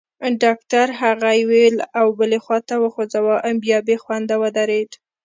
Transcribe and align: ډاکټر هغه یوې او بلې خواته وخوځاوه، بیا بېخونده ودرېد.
ډاکټر 0.43 0.87
هغه 1.01 1.29
یوې 1.41 1.65
او 1.99 2.07
بلې 2.19 2.39
خواته 2.43 2.75
وخوځاوه، 2.83 3.35
بیا 3.63 3.77
بېخونده 3.87 4.35
ودرېد. 4.41 4.91